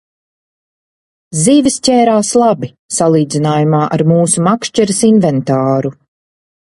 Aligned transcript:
Zivis 1.41 1.75
ķērās 1.87 2.31
labi, 2.43 2.69
salīdzinājumā 2.95 3.81
ar 3.99 4.05
mūsu 4.13 4.45
makšķeres 4.47 5.03
inventāru. 5.11 5.93